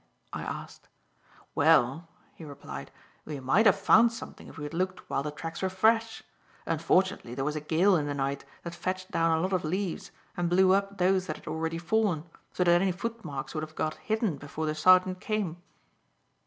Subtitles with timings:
[0.33, 0.87] I asked.
[1.53, 2.89] "Well," he replied,
[3.23, 6.23] "we might have found something if we had looked while the tracks were fresh.
[6.65, 10.09] Unfortunately there was a gale in the night that fetched down a lot of leaves,
[10.35, 13.75] and blew up those that had already fallen, so that any foot marks would have
[13.75, 15.61] got hidden before the sergeant came."